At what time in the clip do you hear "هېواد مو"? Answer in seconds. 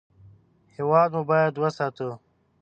0.75-1.21